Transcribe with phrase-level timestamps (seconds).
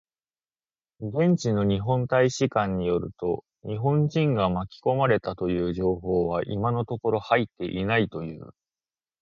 [1.01, 8.49] 現地の日本大使館によると、日本人が巻き込まれたという情報は今のところ入っていないという。